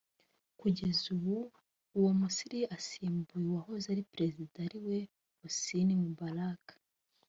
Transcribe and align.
Kugeza 0.59 1.03
ubu 1.15 1.35
uwo 1.97 2.09
Mursi 2.19 2.59
asimbuye 2.77 3.47
wahoze 3.55 3.85
ari 3.93 4.03
perezida 4.11 4.55
ariwe 4.67 4.97
Hosni 5.39 5.95
Mubarak 6.01 6.65